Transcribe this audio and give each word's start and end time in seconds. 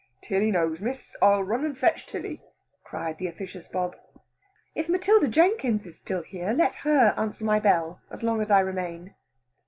"Tilly 0.19 0.49
knows, 0.49 0.79
Miss. 0.81 1.15
I'll 1.21 1.43
run 1.43 1.63
and 1.63 1.77
fetch 1.77 2.07
Tilly," 2.07 2.41
cried 2.83 3.19
the 3.19 3.27
officious 3.27 3.67
Bob. 3.67 3.95
"If 4.73 4.89
Matilda 4.89 5.27
Jenkins 5.27 5.85
is 5.85 5.99
still 5.99 6.23
here, 6.23 6.53
let 6.53 6.73
her 6.81 7.13
answer 7.17 7.45
my 7.45 7.59
bell 7.59 7.99
as 8.09 8.23
long 8.23 8.41
as 8.41 8.49
I 8.49 8.61
remain." 8.61 9.13